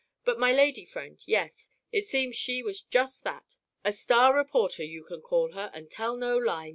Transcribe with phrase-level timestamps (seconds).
[0.25, 1.69] "But my lady friend yes.
[1.91, 3.59] It seems she was just that.
[3.85, 6.69] A Star reporter you can call her, and tell no lie, Mr.
[6.69, 6.69] Mayor."